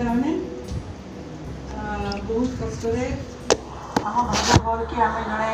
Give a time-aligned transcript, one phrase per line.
[0.00, 0.38] আমরা মেন
[2.26, 3.06] খুব কষ্টরে
[4.08, 5.52] আমা ধন্যবাদ করি আমি নরে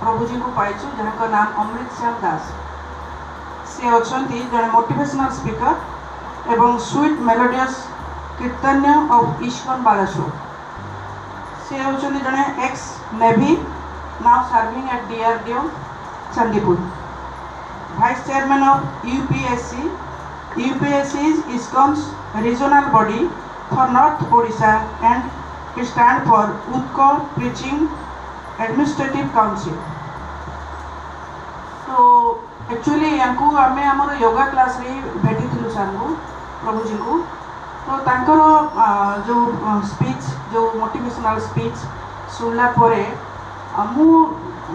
[0.00, 2.42] প্রভু জি কো পরিচয় যা কো নাম অমৃত সিং দাস
[3.72, 4.38] সে একজন টি
[4.76, 5.74] মোটিভেশনাল স্পিকার
[6.54, 7.74] এবং সুইট মেলোডিয়াস
[8.38, 10.24] কীর্তনিয়া অফ ঈশকন 바라শো
[11.64, 12.82] সে একজন যে ex
[13.22, 13.52] navy
[14.24, 15.02] now serving at
[15.46, 15.62] DRDO
[16.34, 16.76] Chandipur
[17.98, 18.78] vice chairman of
[19.10, 19.82] UPSC
[20.62, 21.24] UPSC
[21.58, 22.00] ISKCON's
[22.42, 23.28] regional body
[23.70, 24.72] for North Odisha
[25.02, 26.44] and stand for
[26.76, 27.88] Utkar Preaching
[28.58, 29.76] Administrative Council.
[31.88, 31.98] तो
[32.72, 36.14] actually यांकू आमे आमर योगा क्लास रे भेटिथिलु
[36.64, 37.18] प्रभुजी को
[37.86, 38.38] तो तांकर
[39.26, 39.36] जो
[39.90, 41.74] स्पीच जो मोटिवेशनल स्पीच
[42.38, 43.04] सुनला परे
[43.96, 44.04] मु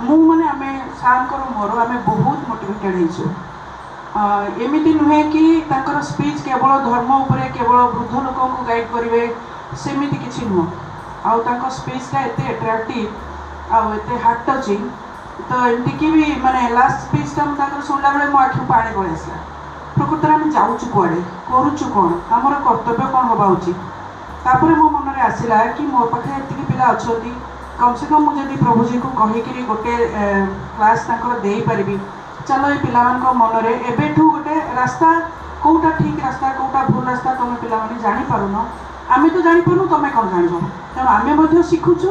[0.08, 3.30] मु माने आमे सारंकर मोर आमे बहुत मोटिवेटेड हेछु
[4.64, 9.22] ଏମିତି ନୁହେଁ କି ତାଙ୍କର ସ୍ପିଚ୍ କେବଳ ଧର୍ମ ଉପରେ କେବଳ ବୃଦ୍ଧ ଲୋକଙ୍କୁ ଗାଇଡ଼ କରିବେ
[9.84, 14.84] ସେମିତି କିଛି ନୁହଁ ଆଉ ତାଙ୍କ ସ୍ପିଚ୍ଟା ଏତେ ଆଟ୍ରାକ୍ଟିଭ୍ ଆଉ ଏତେ ହାର୍ଟ ଟଚିଂ
[15.52, 19.40] ତ ଏମିତିକି ବି ମାନେ ଲାଷ୍ଟ ସ୍ପିଚ୍ଟା ମୁଁ ତାଙ୍କର ଶୁଣିଲା ବେଳେ ମୋ ଆଖିରୁ ପାଣି ପଳେଇ ଆସିଲା
[19.96, 23.90] ପ୍ରକୃତରେ ଆମେ ଯାଉଛୁ କୁଆଡ଼େ କରୁଛୁ କ'ଣ ଆମର କର୍ତ୍ତବ୍ୟ କ'ଣ ହେବା ଉଚିତ
[24.48, 27.34] ତାପରେ ମୋ ମନରେ ଆସିଲା କି ମୋ ପାଖରେ ଏତିକି ପିଲା ଅଛନ୍ତି
[27.82, 31.96] କମ୍ସେ କମ୍ ମୁଁ ଯଦି ପ୍ରଭୁଜୀଙ୍କୁ କହିକିରି ଗୋଟେ କ୍ଲାସ୍ ତାଙ୍କର ଦେଇପାରିବି
[32.50, 35.10] ଚାଲ ଏ ପିଲାମାନଙ୍କ ମନରେ ଏବେଠୁ ଗୋଟେ ରାସ୍ତା
[35.64, 38.56] କେଉଁଟା ଠିକ୍ ରାସ୍ତା କେଉଁଟା ଭୁଲ ରାସ୍ତା ତୁମେ ପିଲାମାନେ ଜାଣିପାରୁନ
[39.18, 40.54] ଆମେ ତ ଜାଣିପାରୁନୁ ତୁମେ କ'ଣ ଜାଣିବ
[40.96, 42.10] ତେଣୁ ଆମେ ମଧ୍ୟ ଶିଖୁଛୁ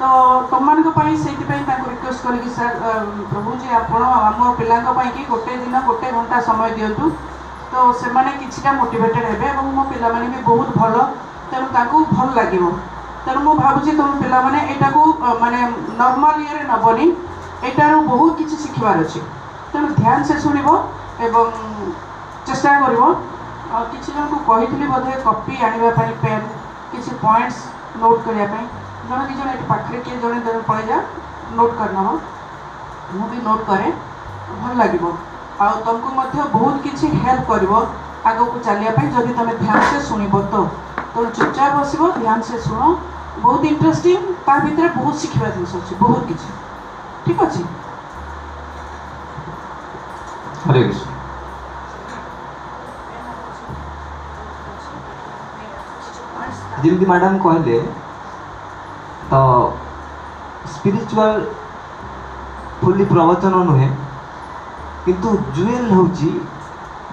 [0.00, 0.02] ତ
[0.52, 2.74] ତୁମମାନଙ୍କ ପାଇଁ ସେଇଥିପାଇଁ ତାଙ୍କୁ ରିକ୍ୱେଷ୍ଟ କରିକି ସାର୍
[3.32, 7.08] ପ୍ରଭୁ ଯେ ଆପଣ ଆମ ପିଲାଙ୍କ ପାଇଁକି ଗୋଟେ ଦିନ ଗୋଟେ ଘଣ୍ଟା ସମୟ ଦିଅନ୍ତୁ
[7.72, 11.06] ତ ସେମାନେ କିଛିଟା ମୋଟିଭେଟେଡ୍ ହେବେ ଏବଂ ମୋ ପିଲାମାନେ ବି ବହୁତ ଭଲ
[11.52, 12.70] ତେଣୁ ତାଙ୍କୁ ଭଲ ଲାଗିବ
[13.26, 15.02] ତେଣୁ ମୁଁ ଭାବୁଛି ତୁମ ପିଲାମାନେ ଏଇଟାକୁ
[15.44, 15.58] ମାନେ
[16.02, 17.10] ନର୍ମାଲ୍ ଇଏରେ ନେବନି
[17.70, 19.20] ଏଇଟାରୁ ବହୁତ କିଛି ଶିଖିବାର ଅଛି
[19.72, 20.74] ତେଣୁ ଧ୍ୟାନ ସେ ଶୁଣିବ
[21.28, 21.48] ଏବଂ
[22.50, 26.46] ଚେଷ୍ଟା କରିବ ଆଉ କିଛି ଜଣଙ୍କୁ କହିଥିଲି ବୋଧେ କପି ଆଣିବା ପାଇଁ ପେନ୍
[26.92, 27.62] କିଛି ପଏଣ୍ଟସ୍
[28.04, 28.70] ନୋଟ୍ କରିବା ପାଇଁ
[29.10, 31.00] ଜଣେ ଦୁଇ ଜଣ ଏଠି ପାଖରେ କିଏ ଜଣେ ଜଣେ ପଳେଇଯା
[31.58, 32.14] ନୋଟ୍ କରିନେବ
[33.18, 33.92] ମୁଁ ବି ନୋଟ୍ କରେ
[34.60, 35.12] ଭଲ ଲାଗିବ
[35.66, 37.80] ଆଉ ତୁମକୁ ମଧ୍ୟ ବହୁତ କିଛି ହେଲ୍ପ କରିବ
[38.32, 40.62] ଆଗକୁ ଚାଲିବା ପାଇଁ ଯଦି ତୁମେ ଧ୍ୟାନ ସେ ଶୁଣିବ ତ
[41.16, 42.80] ତେଣୁ ଚୁପଚାପ ବସିବ ଧ୍ୟାନ ସେ ଶୁଣ
[43.42, 46.48] ବହୁତ ଇଣ୍ଟରେଷ୍ଟିଂ ତା ଭିତରେ ବହୁତ ଶିଖିବା ଜିନିଷ ଅଛି ବହୁତ କିଛି
[47.26, 47.62] ଠିକ୍ ଅଛି
[50.68, 51.10] हरे कृष्ण
[56.82, 57.78] जिमती मैडम कहले
[59.30, 59.38] तो
[60.72, 61.40] स्पिरिचुअल
[62.80, 63.88] फुल्ली प्रवचन नुहे
[65.06, 66.06] किंतु जुएल हूँ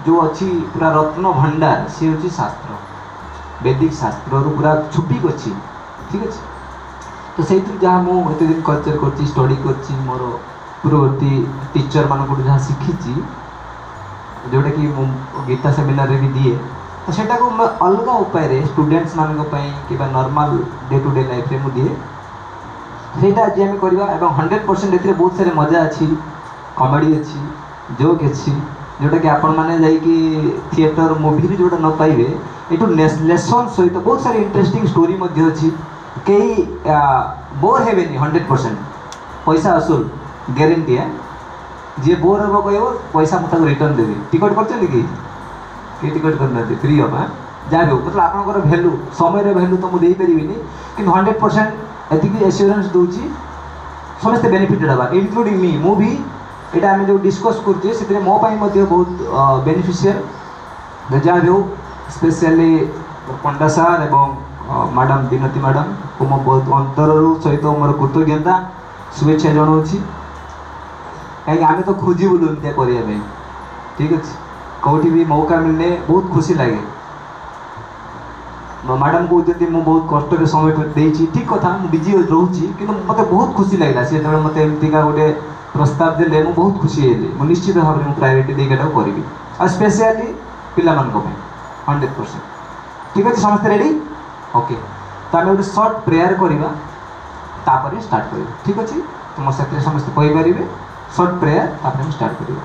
[0.06, 2.78] जो अच्छी पूरा रत्न भंडार सी हूँ शास्त्र
[3.64, 5.50] वैदिक शास्त्र पूरा छुपी अच्छी
[6.10, 6.44] ठीक अच्छे
[7.36, 9.56] तो से जहाँ मुझे दिन कल्चर करोडी
[10.84, 11.28] करवर्ती
[11.74, 13.20] टीचर मानक जहाँ शिखी
[14.50, 14.92] ଯେଉଁଟାକି
[15.46, 16.54] ଗୀତା ସେମିନାରରେ ବି ଦିଏ
[17.06, 17.46] ତ ସେଟାକୁ
[17.86, 20.62] ଅଲଗା ଉପାୟରେ ଷ୍ଟୁଡେଣ୍ଟସ୍ମାନଙ୍କ ପାଇଁ କିମ୍ବା ନର୍ମାଲ
[20.92, 21.90] ଡେ ଟୁ ଡେ ଲାଇଫ୍ରେ ମୁଁ ଦିଏ
[23.20, 26.06] ସେଇଟା ଆଜି ଆମେ କରିବା ଏବଂ ହଣ୍ଡ୍ରେଡ଼ ପରସେଣ୍ଟ ଏଥିରେ ବହୁତ ସାରା ମଜା ଅଛି
[26.80, 27.38] କମେଡ଼ି ଅଛି
[28.00, 28.52] ଜୋକ୍ ଅଛି
[29.00, 30.16] ଯେଉଁଟାକି ଆପଣମାନେ ଯାଇକି
[30.74, 32.26] ଥିଏଟର ମୁଭିରେ ଯେଉଁଟା ନ ପାଇବେ
[32.76, 35.68] ଏଠୁ ଲେସନ୍ ସହିତ ବହୁତ ସାରା ଇଣ୍ଟରେଷ୍ଟିଂ ଷ୍ଟୋରି ମଧ୍ୟ ଅଛି
[36.28, 36.52] କେହି
[37.64, 38.78] ବୋର୍ ହେବେନି ହଣ୍ଡ୍ରେଡ଼ ପରସେଣ୍ଟ
[39.46, 40.00] ପଇସା ଅସୁଲ
[40.58, 40.96] ଗ୍ୟାରେଣ୍ଟି
[42.04, 42.78] जी बोर हम कह
[43.12, 45.02] पैसा मुझे रिटर्न देवी टिकट करे
[46.10, 47.14] टिकट करना फ्री हम
[47.70, 52.86] जहाँ भी हो मतलब आप भैल्यू समय भैल्यू तो मुझे कि हंड्रेड परसेंट ये एस्योरेन्स
[52.96, 53.06] दूँ
[54.22, 56.10] समस्ते बेनिफिटेड हाँ इनक्लूडिंग मी मु भी
[56.74, 59.24] यहाँ आम जो डिस्कस करे से मोपाई बहुत
[59.64, 60.22] बेनिफिशियल
[61.18, 61.58] जहाँ भी हो
[62.16, 62.76] स्पेशली
[63.44, 64.36] पंडा सार एवं
[64.98, 67.14] मैडम विनती मैडम को मो बहुत अंतर
[67.44, 68.58] सहित मोर कृतज्ञता
[69.18, 70.00] शुभेच्छा जनाऊँगी
[71.46, 73.20] କାହିଁକି ଆମେ ତ ଖୋଜିବୁ ଏମିତିଆ କରିବା ପାଇଁ
[73.96, 74.32] ଠିକ୍ ଅଛି
[74.86, 76.80] କେଉଁଠି ବି ମୌକା ମିଳିଲେ ବହୁତ ଖୁସି ଲାଗେ
[79.02, 83.48] ମ୍ୟାଡ଼ାମ୍ କହୁଛନ୍ତି ମୁଁ ବହୁତ କଷ୍ଟରେ ସମୟ ଦେଇଛି ଠିକ୍ କଥା ମୁଁ ବିଜି ରହୁଛି କିନ୍ତୁ ମୋତେ ବହୁତ
[83.58, 85.26] ଖୁସି ଲାଗିଲା ସେ ଯେତେବେଳେ ମୋତେ ଏମିତିକା ଗୋଟେ
[85.76, 89.22] ପ୍ରସ୍ତାବ ଦେଲେ ମୁଁ ବହୁତ ଖୁସି ହେଲି ମୁଁ ନିଶ୍ଚିତ ଭାବରେ ମୁଁ ପ୍ରାୟୋରିଟି ଦେଇକି ଏଟାକୁ କରିବି
[89.60, 90.26] ଆଉ ସ୍ପେସିଆଲି
[90.76, 91.36] ପିଲାମାନଙ୍କ ପାଇଁ
[91.88, 92.46] ହଣ୍ଡ୍ରେଡ଼ ପରସେଣ୍ଟ
[93.14, 93.90] ଠିକ୍ ଅଛି ସମସ୍ତେ ରେଡ଼ି
[94.60, 94.76] ଓକେ
[95.30, 96.68] ତ ଆମେ ଗୋଟେ ସର୍ଟ ପ୍ରେୟାର କରିବା
[97.68, 98.96] ତାପରେ ଷ୍ଟାର୍ଟ କରିବା ଠିକ୍ ଅଛି
[99.36, 100.64] ତୁମ ସେଥିରେ ସମସ୍ତେ କହିପାରିବେ
[101.16, 102.64] શોર્ટ પ્રેયર આપણે સ્ટાર્ટ કરીએ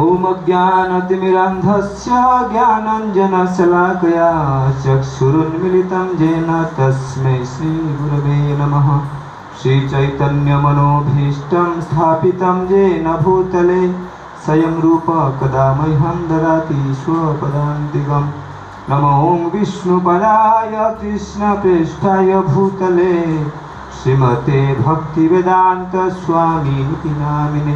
[0.00, 2.18] ॐ अज्ञानतिमिरन्धस्य
[2.52, 4.28] ज्ञानञ्जनशलाकया
[4.84, 6.48] चक्षुरुन्मिलितं येन
[6.78, 8.88] तस्मै श्रीगुरवे नमः
[9.62, 13.80] श्रीचैतन्यमनोभीष्टं स्थापितं येन भूतले
[14.44, 18.24] स्वयं रूप कदा मह्यं ददाति स्वपदान्तिकं
[18.92, 19.14] नमो
[19.56, 23.06] विष्णुपदाय कृष्णप्रेष्ठाय भूतले
[24.02, 27.74] श्रीमते भक्तिवेदान्त स्वामीति नामिने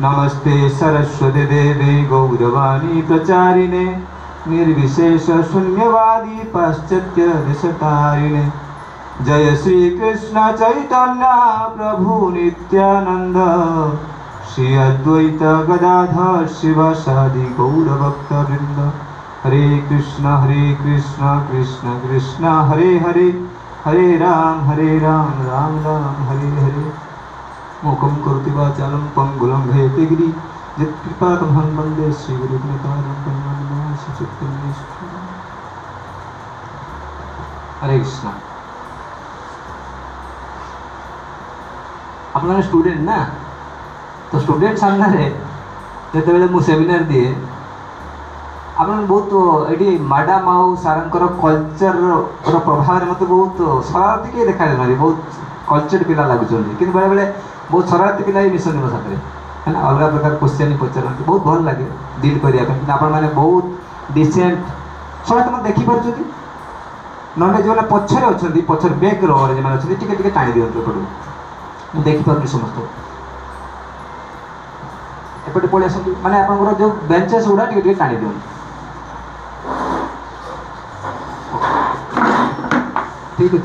[0.00, 3.84] नमस्ते सरस्वती देवे गौरवाणी प्रचारिणे
[4.48, 8.44] निर्विशेषशून्यवादी पाश्चात्य निशतारिणे
[9.26, 9.50] जय
[9.96, 11.32] कृष्ण चैतन्य
[11.78, 13.40] प्रभु नित्यानन्द
[14.52, 18.78] श्री अद्वैत गदाधर शिवसादि गौरभक्तवृन्द
[19.44, 23.30] हरे कृष्ण हरे कृष्ण कृष्ण कृष्ण हरे हरे
[23.86, 26.80] हरे राम हरे राम राम राम हरे हरे
[27.84, 28.54] मोकम श्री गुरु
[29.40, 29.66] गुलं तारम
[30.12, 30.26] गिरि
[30.78, 33.94] यत्कृपाकमहं वन्दे श्रीगुरुग्नतारं परमानन्दं
[37.82, 38.32] हरे कृष्णा
[42.38, 43.18] আপনারা स्टूडेंट ना
[44.32, 45.26] तो स्टूडेंट सामना রে
[46.14, 47.28] जब বেলা মু সেমিনার दिए
[48.80, 49.32] আপনার বহুত
[49.74, 52.14] এটি ম্যাডাম আউ স্যারঙ্কর কলচরর
[52.68, 53.58] প্রভাবে মতো বহুত
[53.90, 55.16] সরারতি কে দেখা যাচ্ছে বহুত
[55.70, 57.24] কলচর পিলা লাগুছেন কিন্তু বেড়ে বেড়ে
[57.72, 59.12] বহুত সরারতি পিলা হি মিশন মো সাথে
[59.64, 61.86] হ্যাঁ অলগা প্রকার কোশ্চেন পচারতে বহুত ভাল লাগে
[62.22, 63.64] ডিল করা কিন্তু আপনার মানে বহুত
[64.16, 64.58] ডিসেন্ট
[65.28, 66.16] সবাই তোমার দেখিপারছেন
[67.40, 71.02] ନହେଲେ ଯେଉଁମାନେ ପଛରେ ଅଛନ୍ତି ପଛରେ ବ୍ୟାକ୍ ରହରେ ଯେଉଁମାନେ ଅଛନ୍ତି ଟିକେ ଟିକେ ଟାଣି ଦିଅନ୍ତୁ ଏପଟକୁ
[71.94, 72.90] ମୁଁ ଦେଖିପାରୁନି ସମସ୍ତଙ୍କୁ
[75.48, 78.44] ଏପଟେ ପଳେଇ ଆସନ୍ତୁ ମାନେ ଆପଣଙ୍କର ଯେଉଁ ବେଞ୍ଚେସ୍ ଗୁଡ଼ା ଟିକେ ଟିକେ ଟାଣି ଦିଅନ୍ତୁ
[83.36, 83.60] ठीक है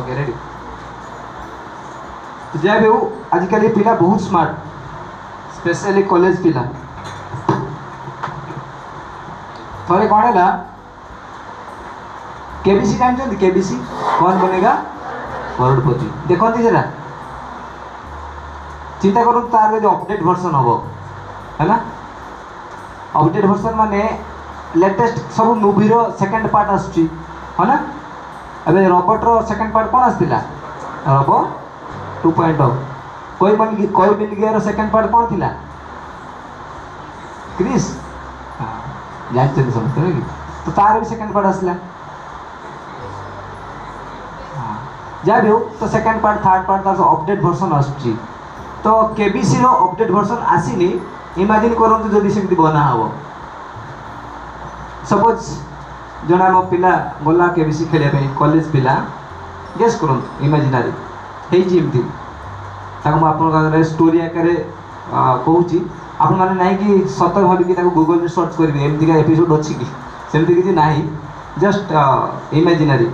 [0.00, 0.32] ओके रेडी
[2.52, 3.06] तो जय बहु
[3.36, 4.68] आजिकल पिला बहुत स्मार्ट
[5.56, 6.62] स्पेशली कॉलेज पिला
[9.90, 10.30] थे कौन है
[12.64, 13.76] के बी सी जानते के बी सी
[14.18, 14.72] कौन बनेगा
[15.58, 16.82] करोड़पति देखती जरा
[19.02, 20.80] चिंता करूँ तार जो अपडेट भर्सन हम
[21.60, 21.78] है ना
[23.20, 24.00] ଅପଡେଟ୍ ଭର୍ସନ୍ ମାନେ
[24.82, 27.04] ଲେଟେଷ୍ଟ ସବୁ ମୁଭିର ସେକେଣ୍ଡ ପାର୍ଟ ଆସୁଛି
[27.58, 27.76] ହଁ ନା
[28.72, 30.40] ଏବେ ରବଟ୍ର ସେକେଣ୍ଡ ପାର୍ଟ କ'ଣ ଆସିଥିଲା
[31.12, 31.38] ରବ
[32.22, 32.70] ଟୁ ପଏଣ୍ଟ ଓ
[33.40, 35.48] କହିବନି କହିବିନି ଗିଆର ସେକେଣ୍ଡ ପାର୍ଟ କ'ଣ ଥିଲା
[37.58, 37.90] କ୍ରିସ୍
[39.34, 40.24] ଜାଣିଛନ୍ତି ସମସ୍ତେ କି
[40.66, 41.76] ତ ତାର ବି ସେକେଣ୍ଡ ପାର୍ଟ ଆସିଲା
[45.26, 48.12] ଯାହା ବି ହଉ ତ ସେକେଣ୍ଡ ପାର୍ଟ ଥାର୍ଡ଼ ପାର୍ଟ ତାର ଅପଡେଟ୍ ଭର୍ସନ୍ ଆସୁଛି
[48.88, 50.90] ତ କେବିସିର ଅପଡେଟ୍ ଭର୍ସନ୍ ଆସିନି
[51.44, 53.02] ইমাজিন କରନ୍ତୁ ଯଦି ସେମିତି ବନା ହେବ
[55.10, 55.44] ସପୋଜ୍
[56.30, 56.92] ଜଣେ ଆମ ପିଲା
[57.26, 58.94] ଗଲା କେ ବି ସି ଖେଳିବା ପାଇଁ କଲେଜ ପିଲା
[59.82, 60.92] ଗେସ୍ କରନ୍ତୁ ଇମାଜିନାରୀ
[61.52, 62.02] ହେଇଛି ଏମିତି
[63.04, 64.56] ତାକୁ ମୁଁ ଆପଣଙ୍କ ଆଗରେ ଷ୍ଟୋରି ଆକାରରେ
[65.46, 65.78] କହୁଛି
[66.24, 69.88] ଆପଣମାନେ ନାହିଁ କି ସତ ଭାବିକି ତାକୁ ଗୁଗଲରେ ସର୍ଚ୍ଚ କରିବେ ଏମିତିକା ଏପିସୋଡ଼ ଅଛି କି
[70.32, 71.02] ସେମିତି କିଛି ନାହିଁ
[71.66, 72.02] ଜଷ୍ଟ
[72.62, 73.08] ଇମାଜିନାରୀ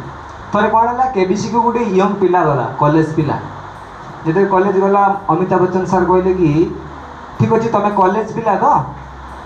[0.55, 3.37] ଥରେ କ'ଣ ହେଲା କେବିସିକୁ ଗୋଟେ ୟଙ୍ଗ ପିଲା ଗଲା କଲେଜ ପିଲା
[4.25, 5.05] ଯେତେବେଳେ କଲେଜ ଗଲା
[5.37, 6.51] ଅମିତାଭ ବଚ୍ଚନ ସାର୍ କହିଲେ କି
[7.39, 8.75] ठीक अच्छे तुम्हें कॉलेज भी लगा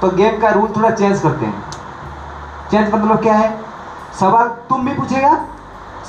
[0.00, 1.64] तो गेम का रूल थोड़ा चेंज करते हैं
[2.70, 3.48] चेंज मतलब क्या है
[4.20, 5.32] सवाल तुम भी पूछेगा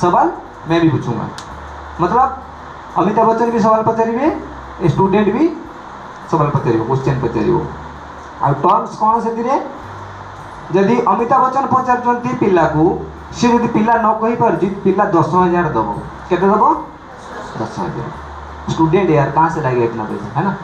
[0.01, 0.31] सवाल
[0.69, 1.29] मैं भी पूछूंगा
[2.01, 2.41] मतलब
[2.97, 5.47] अमिताभ बच्चन भी सवाल में स्टूडेंट भी
[6.31, 7.59] सवाल पचार क्वेश्चन हो
[8.47, 9.29] और टर्म्स कौन से
[10.79, 12.85] यदि अमिताभ बच्चन पचार पिला को
[13.39, 19.31] सी जब पिला न कही पार पिला दस हजार दब के दस हजार स्टूडेंट यार
[19.31, 20.57] कहाँ से लगे इतना पैसा है ना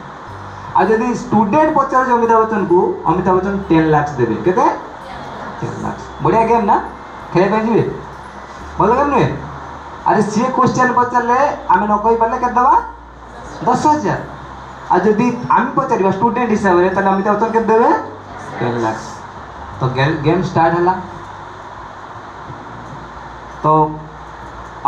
[0.77, 2.79] আর যদি স্টুডেন্ট পচারুছে অমিতাভ বচ্চনকু
[3.09, 4.63] অমিতাভ বচ্চন টেন লাক্স দেবে কেতে
[5.59, 6.77] টেন লাক্স বড়িয়া গেম না
[7.33, 7.83] খেলে পাই যাবে
[8.79, 9.29] ভালো গেম নুহে
[10.09, 11.37] আরে সিয়ে কোশ্চেন পচারলে
[11.73, 12.75] আমি ন কইপারলে কেতে দেবা
[13.67, 14.19] দশ হাজার
[14.93, 17.89] আর যদি আমি পচারিবা স্টুডেন্ট হিসাবে তাহলে অমিতাভ বচ্চন কেতে দেবে
[18.59, 19.05] টেন লাক্স
[19.79, 19.83] তো
[20.25, 20.93] গেম স্টার্ট হলা
[23.63, 23.71] তো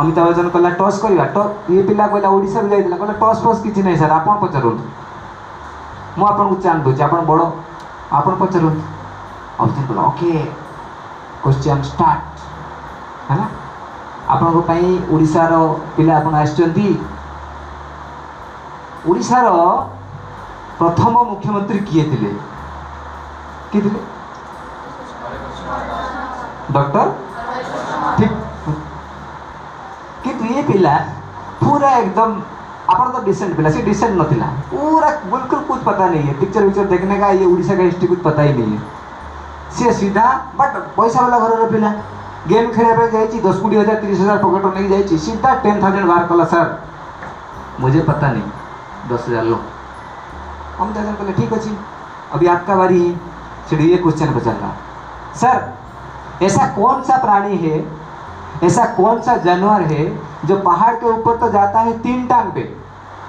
[0.01, 1.37] অমিতাভ বচ্চন কহিলা টস করিবা ট
[1.71, 4.77] ইয়ে পিলা কহিলা ওড়িশারু যাইলা কহিলা টস ফস কিছু নাই স্যার আপন পচারুন
[6.19, 7.45] मग आपण उच्चारण दोचे आपण बडो
[8.17, 8.69] आपण पचरू
[9.63, 10.31] ऑप्शन बोला ओके
[11.43, 12.23] क्वेश्चन स्टार्ट
[13.29, 13.45] ହେଲା
[14.33, 15.53] ଆପଣଙ୍କ ପାଇଁ ଓଡ଼ିଶାର
[15.95, 16.85] ପିଲା ଆପଣ ଆସିଛନ୍ତି
[19.07, 19.47] ଓଡ଼ିଶାର
[20.81, 22.29] ପ୍ରଥମ ମୁଖ୍ୟମନ୍ତ୍ରୀ କିଏ ଥିଲେ
[23.71, 24.01] କିଏ ଥିଲେ
[26.75, 27.07] ଡକ୍ଟର
[28.17, 28.37] ଠିକ୍
[30.23, 30.95] କିନ୍ତୁ ଏ ପିଲା
[31.63, 32.56] ପୁରା ଏକଦମ
[32.93, 36.85] ଆମର ତ सी ପିଲା ସେ ଡିସେଣ୍ଟ ନଥିଲା पूरा बिल्कुल कुछ पता नहीं है पिक्चर विक्चर
[36.91, 38.79] देखने का ये उड़ीसा का हिस्ट्री कुछ पता ही नहीं है
[39.77, 40.21] ସିଏ ସିଧା
[40.59, 41.89] ବଟ୍ ପଇସା ବାଲା ଘରର ପିଲା
[42.51, 46.07] ଗେମ୍ ଖେଳିବା ପାଇଁ ଯାଇଛି ଦଶ କୋଡ଼ିଏ ହଜାର हज़ार ହଜାର ପକେଟ୍ ନେଇକି ଯାଇଛି सीधा टेन थाउजेंड
[46.11, 46.65] बार कला सर
[47.83, 48.47] मुझे पता नहीं
[49.11, 49.59] दस हज़ार लो
[50.79, 51.73] हम दादा बोले ठीक अच्छी
[52.37, 53.11] अभी आपका बारी है
[53.71, 54.71] चलिए ये क्वेश्चन को रहा
[55.43, 57.75] सर ऐसा कौन सा प्राणी है
[58.71, 60.05] ऐसा कौन सा जानवर है
[60.49, 62.63] जो पहाड़ के ऊपर तो जाता है तीन टांग पे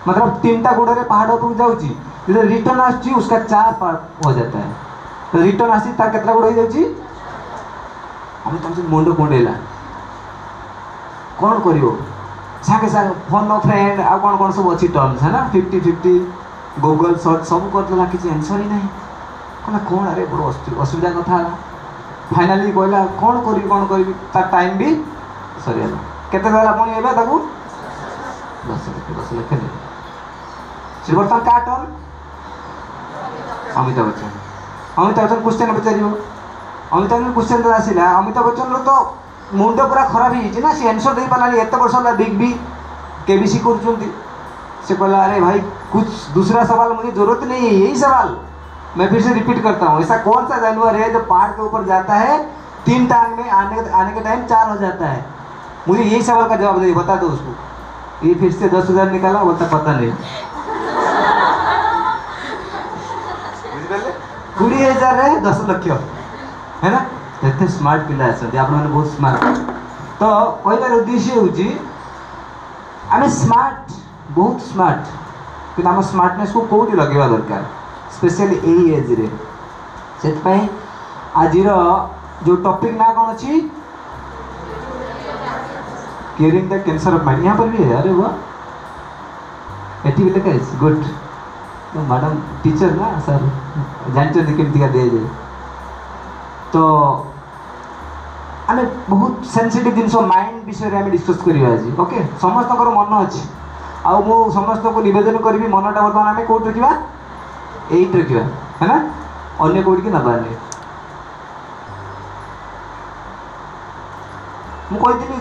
[0.08, 1.88] मतलब तीन टा गुड़ेरे पहाड़ पर जाऊँगी
[2.32, 4.72] जो रिटर्न आस उसका चार पार्ट हो जाता है
[5.32, 6.84] तो रिटर्न आसी तार कितना गुड़ हो जाऊँगी
[8.46, 9.50] अरे तुमसे मुंड कुंडेला
[11.40, 11.80] कौन कर
[12.66, 16.12] सागे सागे फोन नो फ्रेंड आ कौन कौन सब अच्छी टर्म्स है ना फिफ्टी फिफ्टी
[16.86, 18.78] गूगल सर्च सब करदेला किसी आंसर ही ना
[19.66, 20.40] कहला कौन अरे बड़
[20.86, 21.38] असुविधा कथा
[22.34, 24.14] फाइनाली कहला कौन करी कौन करी
[24.56, 24.94] टाइम भी
[25.66, 27.44] सरीगला केते देला पुणी एबे दस
[28.70, 29.76] लक्ष दस लक्ष
[31.08, 31.84] श्रीवर्तन क्या टोन
[33.82, 34.30] अमिताभ बच्चन
[35.02, 38.96] अमिताभ बच्चन क्वेश्चन पचार अमिताभ बच्चन क्वेश्चन जो आसला अमिताभ बच्चन तो
[39.60, 42.50] मुंड पूरा खराब होना सी आंसर दे पारानी एत वर्ष है big B
[43.26, 43.58] K B C
[44.88, 45.58] से कहला अरे भाई
[45.92, 48.36] कुछ दूसरा सवाल मुझे ज़रूरत नहीं है यही सवाल
[48.98, 51.84] मैं फिर से रिपीट करता हूँ ऐसा कौन सा जानवर है जो पहाड़ के ऊपर
[51.86, 52.38] जाता है
[52.86, 55.24] तीन टांग में आने के आने के टाइम चार हो जाता है
[55.88, 59.42] मुझे यही सवाल का जवाब दे बता दो उसको ये फिर से दस हज़ार निकाला
[59.50, 60.12] बता पता नहीं
[64.58, 65.92] कोड़ी हजार रहे दस लक्ष्य
[66.82, 67.04] है ना
[67.42, 69.58] जैसे स्मार्ट पिला ऐसा दिया आपने बहुत स्मार्ट
[70.22, 70.28] तो
[70.64, 71.68] कोई ना उद्देश्य हो जी
[73.18, 73.92] अमें स्मार्ट
[74.38, 75.12] बहुत स्मार्ट
[75.76, 77.62] कि ना स्मार्टनेस को कोड़ी लगे वादर कर
[78.16, 79.28] स्पेशली ए ही है जिरे
[80.22, 80.66] चल पाएं
[81.44, 81.76] आजीरो
[82.46, 83.60] जो टॉपिक ना कौन अच्छी
[86.40, 88.32] केयरिंग द कैंसर ऑफ यहाँ पर भी है अरे वो
[90.12, 91.02] ऐसी लगा है गुड
[92.10, 92.32] మేడం
[92.64, 93.44] టీచర్గా సార్
[94.14, 95.02] జానిటర్ కిర్తిగా दे
[96.72, 96.82] તો
[98.70, 103.40] ଆମେ ବହୁତ ସେନ୍ସିଟିଭ୍ ଜିନିଷ ମାଇଣ୍ଡ ବିଷୟରେ ଆମେ ଡିସ୍କସ୍ କରିବା ଆଜି ଓକେ ସମସ୍ତଙ୍କର ମନ ଅଛି
[104.08, 106.90] ଆଉ ମୁଁ ସମସ୍ତଙ୍କୁ ନିବେଦନ କରିବି ମନଟା ବର୍ତ୍ତମାନ ଆମେ କେଉଁଠି ରଖିବା
[108.00, 108.42] ଏଇଠି ରଖିବା
[108.82, 108.96] ହେଲା
[109.64, 110.52] ଅନ୍ୟ କେଉଁଠିକି ନେବାନି
[114.90, 115.38] ମୁଁ କହିଥିଲି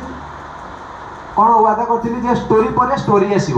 [1.35, 3.57] କ'ଣ ୱାଦା କରିଥିଲି ଯେ ଷ୍ଟୋରି ପରେ ଷ୍ଟୋରି ଆସିବ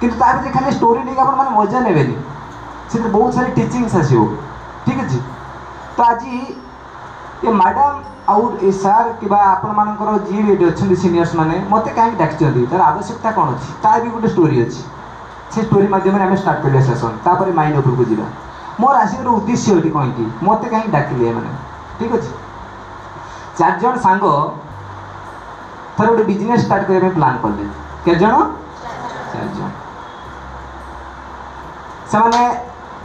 [0.00, 2.14] କିନ୍ତୁ ତା ଭିତରେ ଖାଲି ଷ୍ଟୋରି ନେଇକି ଆପଣମାନେ ମଜା ନେବେନି
[2.92, 4.20] ସେଥିରେ ବହୁତ ସାରା ଟିଚିଂସ୍ ଆସିବ
[4.84, 5.18] ଠିକ୍ ଅଛି
[5.98, 6.38] ତ ଆଜି
[7.46, 7.98] ଏ ମ୍ୟାଡ଼ାମ୍
[8.34, 12.86] ଆଉ ଏ ସାର୍ କିମ୍ବା ଆପଣମାନଙ୍କର ଯିଏ ବି ଏଠି ଅଛନ୍ତି ସିନିୟର୍ସ ମାନେ ମୋତେ କାହିଁକି ଡାକିଛନ୍ତି ତା'ର
[12.92, 17.20] ଆବଶ୍ୟକତା କ'ଣ ଅଛି ତାର ବି ଗୋଟେ ଷ୍ଟୋରି ଅଛି ସେ ଷ୍ଟୋରି ମାଧ୍ୟମରେ ଆମେ ଷ୍ଟାର୍ଟ କରିବା ସେସନ୍
[17.28, 18.26] ତାପରେ ମାଇଣ୍ଡ ଉପରକୁ ଯିବା
[18.84, 21.52] ମୋର ଆସିବାର ଉଦ୍ଦେଶ୍ୟ ଏଠି କ'ଣ କି ମୋତେ କାହିଁକି ଡାକିଲେ ଏମାନେ
[22.00, 22.32] ଠିକ୍ ଅଛି
[23.60, 24.32] ଚାରିଜଣ ସାଙ୍ଗ
[26.00, 27.70] ଥରେ ଗୋଟେ ବିଜନେସ୍ ଷ୍ଟାର୍ଟ କରିବା ପାଇଁ ପ୍ଲାନ୍ କଲେ
[28.08, 28.44] କେତେ ଜଣ
[29.36, 29.70] ଚାରିଜଣ
[32.12, 32.38] ସେମାନେ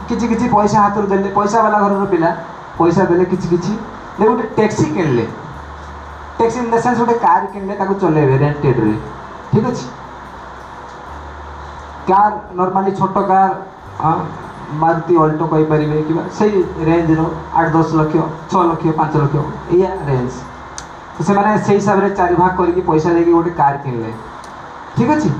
[0.08, 2.30] କିଛି କିଛି ପଇସା ହାତରୁ ଦେଲେ ପଇସାବାଲା ଘରର ପିଲା
[2.78, 3.72] ପଇସା ଦେଲେ କିଛି କିଛି
[4.20, 5.26] ଦେ ଗୋଟେ ଟ୍ୟାକ୍ସି କିଣିଲେ
[6.38, 8.96] ଟ୍ୟାକ୍ସି ଇନ୍ ଦ ସେନ୍ସ ଗୋଟେ କାର୍ କିଣିଲେ ତାକୁ ଚଲେଇବେ ରେଣ୍ଟେଡ଼ରେ
[9.52, 9.84] ଠିକ୍ ଅଛି
[12.10, 13.54] କାର୍ ନର୍ମାଲି ଛୋଟ କାର୍
[14.82, 17.26] ମାରୁତି ଅଲ୍ଟୋ କହିପାରିବେ କିମ୍ବା ସେଇ ରେଞ୍ଜର
[17.58, 19.44] ଆଠ ଦଶ ଲକ୍ଷ ଛଅ ଲକ୍ଷ ପାଞ୍ଚ ଲକ୍ଷ
[19.76, 20.32] ଏଇଆ ରେଞ୍ଜ
[21.28, 24.10] ସେମାନେ ସେଇ ହିସାବରେ ଚାରି ଭାଗ କରିକି ପଇସା ଦେଇକି ଗୋଟେ କାର୍ କିଣିଲେ
[24.96, 25.30] ଠିକ୍ ଅଛି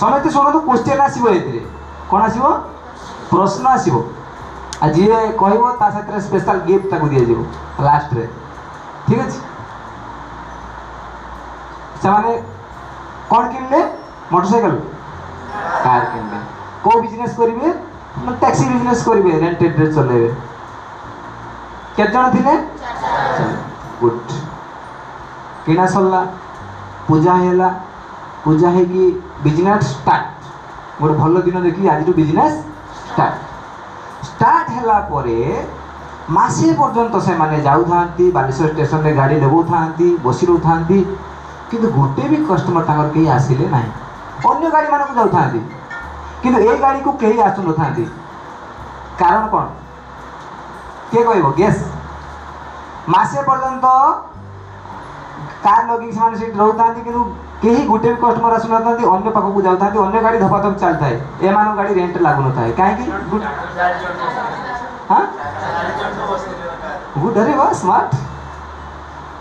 [0.00, 1.60] ସମସ୍ତେ ଶୁଣନ୍ତୁ କୋଶ୍ଚିନ୍ ଆସିବ ଏଥିରେ
[2.14, 2.48] କ'ଣ ଆସିବ
[3.32, 3.94] প্রশ্ন আসব
[4.82, 5.04] আর যে
[5.42, 7.40] কহব তা সাথে স্পেশাল গিফট তাকে দিয়ে যাব
[7.86, 8.24] লাস্টরে
[9.06, 9.38] ঠিক আছে
[12.00, 12.32] সেমানে
[13.32, 13.80] কোন কিনলে
[14.32, 14.74] মোটরসাইকেল
[15.84, 16.38] কার কিনলে
[16.82, 17.66] কেউ বিজনেস করবে
[18.42, 20.30] ট্যাক্সি বিজনেস করবে রেন্টেডরে চলাইবে
[21.96, 22.54] কেতজন থিলে
[24.00, 24.16] গুড
[25.64, 26.20] কিনা সরলা
[27.08, 27.68] পূজা হেলা
[28.44, 29.02] পূজা হয়েকি
[29.46, 30.36] বিজনেস স্টার্ট
[31.00, 32.52] গোটে ভালো দিন দেখি আজ বিজনেস
[33.16, 35.36] ଷ୍ଟାର୍ଟ ଷ୍ଟାର୍ଟ ହେଲା ପରେ
[36.36, 40.98] ମାସେ ପର୍ଯ୍ୟନ୍ତ ସେମାନେ ଯାଉଥାନ୍ତି ବାଲେଶ୍ୱର ଷ୍ଟେସନରେ ଗାଡ଼ି ଲଗାଉଥାନ୍ତି ବସି ରହୁଥାନ୍ତି
[41.70, 43.90] କିନ୍ତୁ ଗୋଟେ ବି କଷ୍ଟମର ତାଙ୍କର କେହି ଆସିଲେ ନାହିଁ
[44.50, 45.60] ଅନ୍ୟ ଗାଡ଼ିମାନଙ୍କୁ ଯାଉଥାନ୍ତି
[46.42, 48.04] କିନ୍ତୁ ଏ ଗାଡ଼ିକୁ କେହି ଆସୁନଥାନ୍ତି
[49.20, 49.66] କାରଣ କ'ଣ
[51.10, 51.82] କିଏ କହିବ ଗେସ୍
[53.16, 53.94] ମାସେ ପର୍ଯ୍ୟନ୍ତ
[55.64, 57.22] କାର୍ ଲଗେଇକି ସେମାନେ ସେଠି ରହୁଥାନ୍ତି କିନ୍ତୁ
[57.60, 61.14] କେହି ଗୋଟେ ବି କଷ୍ଟମର ଆସୁନଥାନ୍ତି ଅନ୍ୟ ପାଖକୁ ଯାଉଥାନ୍ତି ଅନ୍ୟ ଗାଡ଼ି ଧପାଧପ ଚାଲିଥାଏ
[61.50, 63.04] ଏମାନଙ୍କ ଗାଡ଼ି ରେଣ୍ଟ ଲାଗୁନଥାଏ କାହିଁକି
[65.10, 65.22] ହଁ
[67.22, 68.10] ଗୁଡ଼ରେ ବା ସ୍ମାର୍ଟ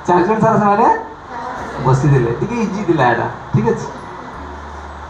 [0.08, 0.88] ଚାରିଜଣ ସାରା ସେମାନେ
[1.88, 3.86] ବସିଦେଲେ ଟିକେ ଇଜି ଥିଲା ଏଇଟା ଠିକ୍ ଅଛି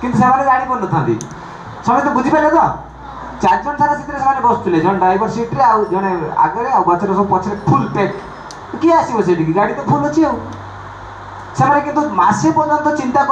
[0.02, 1.16] କିନ୍ତୁ ସେମାନେ ଜାଣିପାରୁନଥାନ୍ତି
[1.86, 2.68] ସମସ୍ତେ ବୁଝିପାରିଲେ ତ
[3.44, 6.12] ଚାରିଜଣ ସାରା ସେଥିରେ ସେମାନେ ବସୁଥିଲେ ଜଣେ ଡ୍ରାଇଭର ସିଟ୍ରେ ଆଉ ଜଣେ
[6.48, 8.14] ଆଗରେ ଆଉ ପଛରେ ସବୁ ପଛରେ ଫୁଲ୍ ପ୍ୟାକ୍
[8.84, 10.38] କିଏ ଆସିବ ସେଠିକି ଗାଡ଼ି ତ ଫୁଲ୍ ଅଛି ଆଉ
[11.58, 13.24] से मैसे पर्यटन चिंता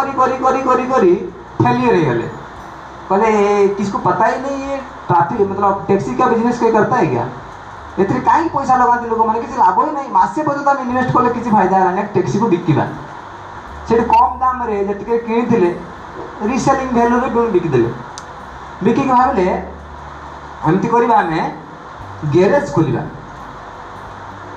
[1.63, 2.21] फेलियर हो
[3.11, 4.77] कहे किसको पता ही नहीं ये
[5.07, 7.23] ट्राफिक मतलब टैक्सी का बिजनेस कहीं करता है क्या
[7.99, 11.29] ए कहीं पैसा लगाते लोक मैंने किसी लाभ ही नहीं मैसे पर्यटन आम इनभेस्ट कले
[11.39, 12.87] किसी फायदा है ना टैक्सी को बिकला
[13.89, 14.63] से कम दाम
[15.03, 15.75] कि
[16.51, 17.77] रिसेलिंग भैल्यू रे बिकले
[18.85, 21.33] बिकी भावे एमती करवा आम
[22.37, 22.91] ग्यारेज खोल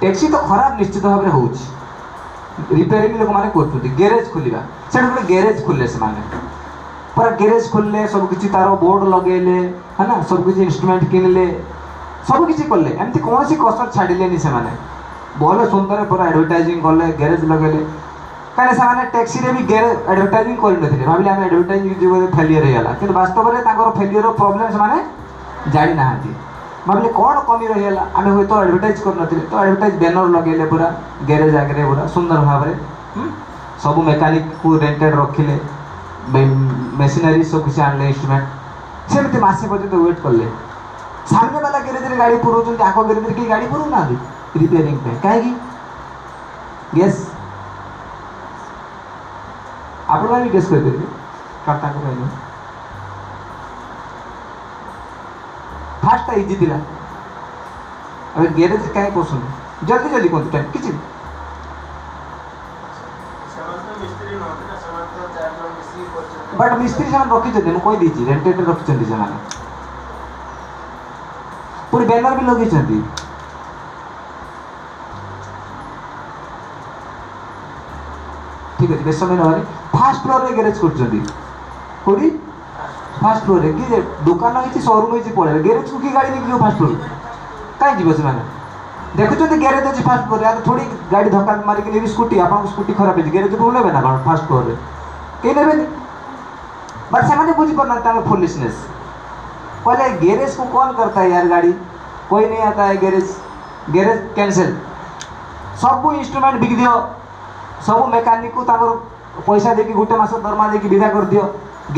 [0.00, 1.46] टैक्सी तो खराब निश्चित भाव में हो
[2.78, 4.60] রিপেয়ারিং লোকমানে করছেন গ্যারেজ খোলা
[4.92, 5.98] সেটা গোটে গ্যারেজ খোলে সে
[7.14, 9.56] পুরা গ্যারেজ খোলে সবকিছি তার বোর্ড লগাইলে
[9.96, 11.46] হ্যাঁ না সবকিছি ইনস্ট্রুমেন্ট কিনলে
[12.30, 14.50] সবকিছি কলে এমনি কোণী কসর ছাড়িলেনি সে
[15.42, 17.80] ଭଲ ସୁନ୍ଦର ପୁରା ଆଡ଼ଭର୍ଟାଇଜିଂ କଲେ ଗ୍ୟାରେଜ୍ ଲଗାଇଲେ
[18.56, 23.58] କାହିଁକି ସେମାନେ ଟ୍ୟାକ୍ସିରେ ବି ଗ୍ୟାରେଜ୍ ଆଡ଼ଭର୍ଟାଇଜିଂ କରିନଥିଲେ ଭାବିଲେ ଆମେ ଆଡ଼ଭର୍ଟାଇଜିଂ ଯୁଗରେ ଫେଲିୟର୍ ହେଇଗଲା କିନ୍ତୁ ବାସ୍ତବରେ
[23.68, 24.96] ତାଙ୍କର ଫେଲିୟର୍ର ପ୍ରୋବ୍ଲେମ୍ ସେମାନେ
[25.76, 26.32] ଜାଣିନାହାନ୍ତି
[26.86, 30.88] म्हटले कोण कमी रहेला आम्ही होय तो ॲडभर्टाईज करनଥିଲି ତ ଆଡ଼ଭର୍ଟାଇଜ୍ ବ୍ୟାନର୍ ଲଗେଇଲେ ପୁରା
[31.30, 32.74] ଗ୍ୟାରେଜ୍ ଆଗରେ ପୁରା ସୁନ୍ଦର ଭାବରେ
[33.84, 35.56] ସବୁ ମେକାନିକ୍କୁ ରେଣ୍ଟେଡ଼୍ ରଖିଲେ
[37.00, 38.46] ମେସିନାରୀ ସବୁ କିଛି ଆଣିଲେ ଇନ୍ଷ୍ଟ୍ରୁମେଣ୍ଟ
[39.14, 40.46] ସେମିତି ମାସେ ପର୍ଯ୍ୟନ୍ତ ୱେଟ୍ କଲେ
[41.32, 47.22] ସାମ୍ନେବାଲା ଗ୍ୟାରେଜ୍ରେ ଗାଡ଼ି ପୁରଉଛନ୍ତି ଆଗ ଗ୍ୟାରେଜ୍ରେ କେହି ଗାଡ଼ି ପୁରଉନାହାନ୍ତି ରିପେୟାରିଂ ପାଇଁ କାହିଁକି ଗେସ୍
[50.14, 51.14] ଆପଣମାନେ ବି ଗେସ୍ କରିପାରିବେ
[51.68, 52.34] କାରଣ ତାଙ୍କୁ କହିଲେ
[56.06, 56.74] ಭಾಷಣ ಇದ್ದಿದ್ದಿಲ್ಲ
[58.36, 59.46] ಅದ್ರ ಗ್ಯಾರೇಜ್ ಕಾಯ್ ಕೂರ್ಸೋದು
[59.88, 61.00] ಜಲ್ದಿ ಜಲ್ದಿ ಕುಂತು ಟೈಮ್ ಕಿಚಿನ್
[66.58, 69.36] ಬಟ್ ಮಿಸ್ತ್ರಿ ସେମାନେ ରଖିଛନ୍ତି ମୁଁ କହିଦେଇଛି ରେଣ୍ଟେଡ଼ରେ ରଖିଛନ୍ତି ସେମାନେ
[71.90, 72.98] ପୁଣି ବ୍ୟାନର ବି ଲଗେଇଛନ୍ତି
[78.78, 79.60] ଠିକ ଅଛି ବେଶ ସମୟ ନହେଲେ
[79.96, 81.20] ଫାଷ୍ଟ ଫ୍ଲୋରରେ ଗ୍ୟାରେଜ୍ କରୁଛନ୍ତି
[82.06, 82.28] କେଉଁଠି
[83.26, 86.76] ফার্স্ট ফ্লোরে কি যে দোকান হয়েছি সরুম হয়েছি পড়ে গ্যারেজ কি গাড়ি নিয়ে ଯିବ ফার্স্ট
[86.80, 86.96] ফ্লোরে
[87.80, 88.42] କାହିଁ ଯିବ ସେମାନେ
[89.18, 93.16] ଦେଖୁଛନ୍ତି ଗ୍ୟାରେଜ୍ ଅଛି ଫାର୍ଷ୍ଟ ଫ୍ଲୋରରେ ଆଉ ଥୋଡ଼ି ଗାଡ଼ି ଧକ୍କା ମାରିକି ନେବି ସ୍କୁଟି ଆପଣଙ୍କ ସ୍କୁଟି ଖରାପ
[93.18, 94.74] ହେଇଛି ଗ୍ୟାରେଜ୍ ଭୁଲ ନେବେ ନା କ'ଣ ଫାର୍ଷ୍ଟ ଫ୍ଲୋରରେ
[95.42, 95.84] କେହି ନେବେନି
[97.14, 98.78] ବଟ୍ ସେମାନେ ବୁଝିପାରୁନାହାନ୍ତି ତାଙ୍କ ଫୁଲିସନେସ୍
[99.86, 101.72] पहले गैरेज को कौन करता है यार गाड़ी
[102.30, 103.28] कोई नहीं आता है गैरेज
[103.96, 104.70] गैरेज कैंसिल
[105.82, 106.94] सब इन्स्ट्रुमेंट बिक दियो
[107.88, 108.62] सब मेकानिक को
[109.50, 111.44] पैसा देके गोटे मस दरमा देके विदा कर दियो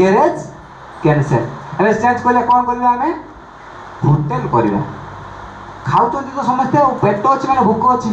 [0.00, 0.37] गैरेज
[1.02, 1.48] कैनसर
[1.80, 4.80] अरे चेज कले कौन करोटेल करवा
[5.88, 8.10] खाऊ तो समस्ते पेट अच्छे मैंने भोक अच्छे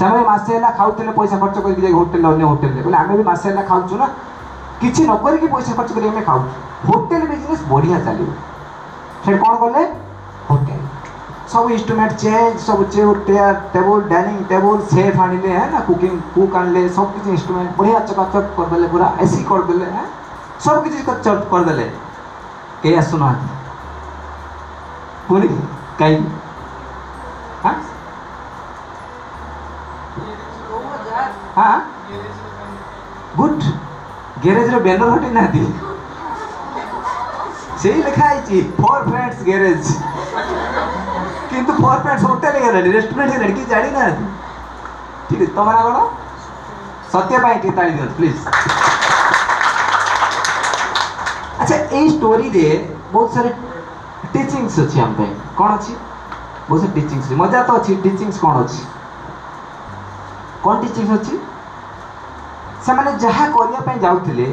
[0.00, 4.08] से मैसेस खाऊ पैसा खर्च करके होटेल अगर होटेल बोले आम भी मैसेस खाऊ ना
[4.80, 6.42] किसी न करके पैसा खर्च करें खाऊ
[6.92, 8.26] होटेल बिजनेस बढ़िया चलो
[9.24, 9.84] से कौन कले
[10.50, 10.86] होटेल
[11.52, 16.56] सब इन्स्ट्रुमेंट चेज सब चेयर टेयर टेबुल डाइनिंग टेबुल सेफ आने है ना कुकिंग कुक
[16.62, 19.86] आनले सब किसी इन्स्ट्रुमेंट बढ़िया चकाचक करदे पूरा ए सी करदे
[21.44, 22.07] सब
[22.82, 23.48] kaya sumati
[25.28, 25.48] kuni
[25.98, 26.22] kai
[27.60, 27.74] ha
[33.38, 33.64] good
[34.42, 35.62] garage रो बैनर हटे ना दी
[37.82, 39.90] से लिखा है फोर फ्रेंड्स गैरेज
[41.50, 42.56] किंतु फोर फ्रेंड्स होटल
[42.96, 44.06] रेस्टोरेंट से लड़की जाड़ी ना
[45.28, 46.08] ठीक है तुम्हारा कौन
[47.14, 48.36] सत्य पाई ताली दो प्लीज
[51.68, 52.66] ଆଚ୍ଛା ଏଇ ଷ୍ଟୋରିରେ
[53.14, 53.50] ବହୁତ ସାରା
[54.34, 55.92] ଟିଚିଂସ ଅଛି ଆମ ପାଇଁ କ'ଣ ଅଛି
[56.68, 58.82] ବହୁତ ସାରା ଟିଚିଂସ ମଜା ତ ଅଛି ଟିଚିଂସ କ'ଣ ଅଛି
[60.64, 61.34] କ'ଣ ଟିଚିଂସ ଅଛି
[62.88, 64.46] ସେମାନେ ଯାହା କରିବା ପାଇଁ ଯାଉଥିଲେ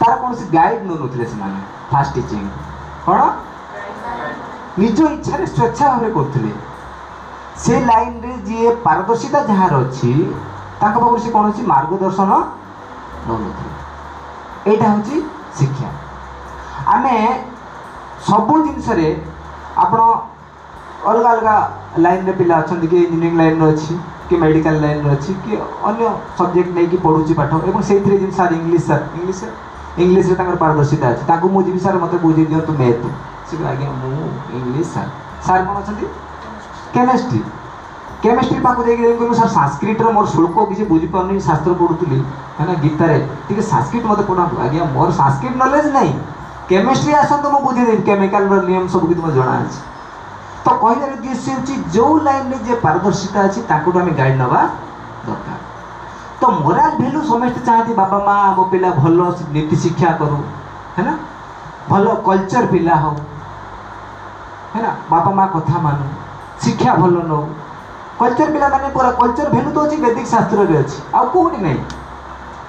[0.00, 1.60] ତାର କୌଣସି ଗାଇଡ଼ ନେଉନଥିଲେ ସେମାନେ
[1.92, 2.46] ଫାଷ୍ଟ ଟିଚିଂ
[3.06, 3.20] କ'ଣ
[4.80, 6.52] ନିଜ ଇଚ୍ଛାରେ ସ୍ୱେଚ୍ଛା ଭାବରେ କରୁଥିଲେ
[7.64, 10.10] ସେ ଲାଇନ୍ରେ ଯିଏ ପାରଦର୍ଶିତା ଯାହାର ଅଛି
[10.80, 12.30] ତାଙ୍କ ପାଖରୁ ସେ କୌଣସି ମାର୍ଗଦର୍ଶନ
[13.26, 13.76] ନେଉନଥିଲେ
[14.70, 15.16] ଏଇଟା ହେଉଛି
[15.60, 15.88] ଶିକ୍ଷା
[16.96, 17.16] ଆମେ
[18.28, 19.08] ସବୁ ଜିନିଷରେ
[19.84, 20.00] ଆପଣ
[21.10, 21.56] ଅଲଗା ଅଲଗା
[22.06, 23.98] ଲାଇନ୍ରେ ପିଲା ଅଛନ୍ତି କି ଇଞ୍ଜିନିୟରିଂ ଲାଇନ୍ରେ ଅଛି
[24.30, 25.58] କି ମେଡ଼ିକାଲ ଲାଇନ୍ରେ ଅଛି କି
[25.90, 26.08] ଅନ୍ୟ
[26.40, 29.40] ସବଜେକ୍ଟ ନେଇକି ପଢ଼ୁଛି ପାଠ ଏବଂ ସେଇଥିରେ ଯେମିତି ସାର୍ ଇଂଲିଶ ସାର୍ ଇଂଲିଶ
[30.06, 33.06] ଇଂଲିଶରେ ତାଙ୍କର ପାରଦର୍ଶିତା ଅଛି ତାଙ୍କୁ ମୁଁ ଯିବି ସାର୍ ମୋତେ ବୁଝେଇ ଦିଅନ୍ତୁ ମ୍ୟାଥ୍
[33.52, 34.20] ସେ ଆଜ୍ଞା ମୁଁ
[34.58, 35.10] ଇଂଲିଶ ସାର୍
[35.48, 36.06] ସାର୍ କ'ଣ ଅଛନ୍ତି
[36.98, 37.42] କେମିଷ୍ଟ୍ରି
[38.22, 42.16] କେମିଷ୍ଟ୍ରି ପାଖକୁ ଯାଇକି ଯାଇକି କହିଲି ସାର୍ ସାଂସ୍କ୍ରିଟ୍ର ମୋର ଶ୍ଳୋକ କିଛି ବୁଝିପାରୁନି ଶାସ୍ତ୍ର ପଢ଼ୁଥିଲି
[42.58, 43.14] ହେଲା ଗୀତାରେ
[43.48, 46.12] ଟିକେ ସାଂସ୍କ୍ରିଟ୍ ମୋତେ ପଢ଼ାନ୍ତୁ ଆଜ୍ଞା ମୋର ସାଂସ୍କ୍ରିଟ୍ ନଲେଜ୍ ନାହିଁ
[46.72, 49.78] କେମିଷ୍ଟ୍ରି ଆସନ୍ତୁ ମୁଁ ବୁଝିଦେବି କେମିକାଲର ନିୟମ ସବୁ କିଛି ମୋତେ ଜଣାଅଛି
[50.64, 54.60] ତ କହିବାରେ ଉଦ୍ଦେଶ୍ୟ ହେଉଛି ଯେଉଁ ଲାଇନ୍ରେ ଯେ ପାରଦର୍ଶିତା ଅଛି ତାଙ୍କଠୁ ଆମେ ଗାଇଡ଼ ନେବା
[55.28, 55.58] ଦରକାର
[56.40, 60.38] ତ ମୋରାଲ ଭ୍ୟାଲ୍ୟୁ ସମସ୍ତେ ଚାହାନ୍ତି ବାପା ମା ଆମ ପିଲା ଭଲ ନୀତି ଶିକ୍ଷା କରୁ
[60.98, 61.14] ହେଲା
[61.90, 63.14] ଭଲ କଲଚର ପିଲା ହଉ
[64.74, 66.04] ହେଲା ବାପା ମା କଥା ମାନୁ
[66.66, 67.42] ଶିକ୍ଷା ଭଲ ନେଉ
[68.20, 71.80] କଲଚର୍ ପିଲାମାନେ ପୁରା କଲଚର୍ ଭ୍ୟାଲୁ ଦେଉଛି ବେଦିକ ଶାସ୍ତ୍ରରେ ଅଛି ଆଉ କେଉଁଠି ନାହିଁ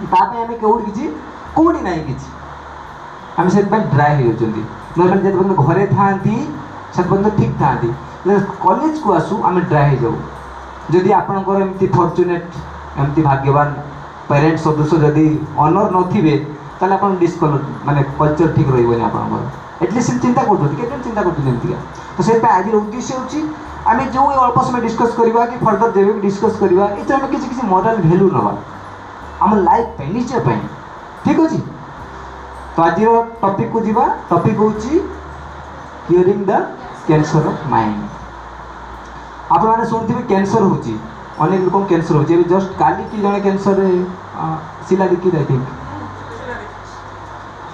[0.01, 1.05] ତା ପାଇଁ ଆମେ କେଉଁଠି କିଛି
[1.55, 2.27] କେଉଁଠି ନାହିଁ କିଛି
[3.41, 4.61] ଆମେ ସେଥିପାଇଁ ଡ୍ରାଏ ହେଇଯାଉଛନ୍ତି
[4.97, 6.35] ନହେଲେ ଯେତେ ପର୍ଯ୍ୟନ୍ତ ଘରେ ଥାଆନ୍ତି
[6.95, 7.89] ସେତେ ପର୍ଯ୍ୟନ୍ତ ଠିକ୍ ଥାଆନ୍ତି
[8.65, 10.13] କଲେଜକୁ ଆସୁ ଆମେ ଡ୍ରାଏ ହେଇଯାଉ
[10.95, 12.55] ଯଦି ଆପଣଙ୍କର ଏମିତି ଫର୍ଚୁନେଟ୍
[12.99, 13.67] ଏମିତି ଭାଗ୍ୟବାନ
[14.31, 15.25] ପ୍ୟାରେଣ୍ଟ ସଦସ୍ୟ ଯଦି
[15.65, 16.35] ଅନର ନଥିବେ
[16.79, 17.51] ତାହେଲେ ଆପଣ ଡିସ୍କଲ
[17.89, 19.43] ମାନେ କଲଚର ଠିକ୍ ରହିବନି ଆପଣଙ୍କର
[19.85, 21.77] ଏଟଲିଷ୍ଟ ଚିନ୍ତା କରୁଛନ୍ତି କେତେ ଚିନ୍ତା କରୁଛନ୍ତି ଏମିତିକା
[22.17, 23.39] ତ ସେଥିପାଇଁ ଆଜିର ଉଦ୍ଦେଶ୍ୟ ହେଉଛି
[23.87, 27.67] आम जो अल्प समय डिस्कस करवा कि फर्दर जेबी डिस्कस करवा ये आम किसी किसी
[27.67, 28.51] मोराल भैल्यू नवा
[29.45, 30.39] आम लाइफ निजय
[31.25, 31.57] ठीक अच्छे
[32.75, 32.99] तो आज
[33.43, 33.91] टपिक को जी
[34.31, 34.71] टपिक हूँ
[36.07, 36.59] curing the
[37.07, 38.03] cancer of mind
[39.57, 40.61] आप मैंने कैंसर
[41.39, 43.83] होनेक लोक कैंसर हो जस्ट काली कि कैंसर
[44.89, 45.67] शिला लिखित आई थिंक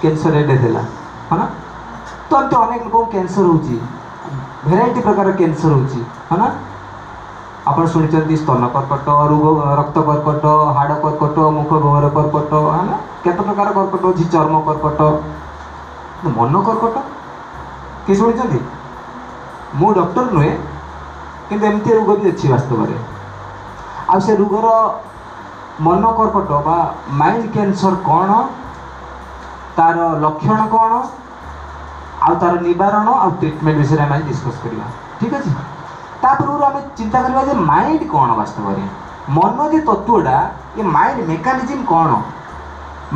[0.02, 1.48] कैंसर डेथ है ना
[2.30, 3.56] तो अनेक लोक कैंसर हो
[4.64, 6.46] ଭେରାଇଟି ପ୍ରକାର କ୍ୟାନ୍ସର ହେଉଛି ହଁ ନା
[7.72, 13.42] ଆପଣ ଶୁଣିଛନ୍ତି ସ୍ତନ କର୍କଟ ରୋଗ ରକ୍ତ କର୍କଟ ହାଡ଼ କର୍କଟ ମୁଖ ଗହର କର୍କଟ ହଁ ନା କେତେ
[13.50, 15.10] ପ୍ରକାର କର୍କଟ ଅଛି ଚର୍ମ କର୍କଟ
[16.38, 17.04] ମନ କର୍କଟ
[18.06, 18.60] କିଏ ଶୁଣିଛନ୍ତି
[19.82, 20.52] ମୁଁ ଡକ୍ଟର ନୁହେଁ
[21.50, 22.98] କିନ୍ତୁ ଏମିତି ରୋଗ ବି ଅଛି ବାସ୍ତବରେ
[24.16, 24.74] ଆଉ ସେ ରୋଗର
[25.86, 26.76] ମନ କର୍କଟ ବା
[27.22, 28.40] ମାଇଣ୍ଡ କ୍ୟାନ୍ସର କ'ଣ
[29.78, 30.92] ତାର ଲକ୍ଷଣ କ'ଣ
[32.26, 34.86] ଆଉ ତାର ନିବାରଣ ଆଉ ଟ୍ରିଟମେଣ୍ଟ ବିଷୟରେ ଆମେ ଡିସ୍କସ୍ କରିବା
[35.18, 35.50] ଠିକ୍ ଅଛି
[36.22, 38.84] ତା ପୂର୍ବରୁ ଆମେ ଚିନ୍ତା କରିବା ଯେ ମାଇଣ୍ଡ କ'ଣ ବାସ୍ତବରେ
[39.36, 40.36] ମନ ଯେ ତତ୍ତ୍ୱଟା
[40.78, 42.10] ଏ ମାଇଣ୍ଡ ମେକାନିଜିମ୍ କ'ଣ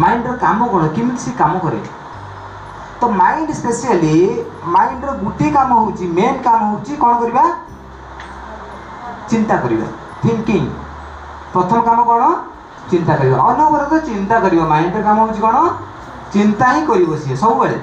[0.03, 1.81] ମାଇଣ୍ଡର କାମ କ'ଣ କେମିତି ସେ କାମ କରେ
[3.01, 4.15] ତ ମାଇଣ୍ଡ ସ୍ପେସିଆଲି
[4.77, 7.45] ମାଇଣ୍ଡର ଗୋଟିଏ କାମ ହେଉଛି ମେନ୍ କାମ ହେଉଛି କ'ଣ କରିବା
[9.31, 9.87] ଚିନ୍ତା କରିବା
[10.23, 10.63] ଥିଙ୍କିଂ
[11.55, 12.23] ପ୍ରଥମ କାମ କ'ଣ
[12.91, 15.59] ଚିନ୍ତା କରିବା ଅନବରତ ଚିନ୍ତା କରିବ ମାଇଣ୍ଡର କାମ ହେଉଛି କ'ଣ
[16.35, 17.77] ଚିନ୍ତା ହିଁ କରିବ ସିଏ ସବୁବେଳେ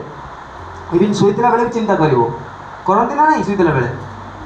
[0.95, 1.95] ইভিন ଶୋଇଥିଲା বেড়ে চিন্তা ଚିନ୍ତା
[2.95, 3.89] করতে না ନା ନାହିଁ ଶୋଇଥିଲା ବେଳେ